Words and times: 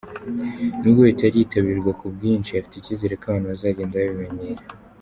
Nubwo 0.79 1.01
bitaritabirwa 1.09 1.91
ku 1.99 2.05
bwinshi 2.15 2.51
afite 2.59 2.75
icyizere 2.77 3.13
ko 3.19 3.23
abantu 3.27 3.47
bazagenda 3.51 3.95
babimenyera. 4.01 4.61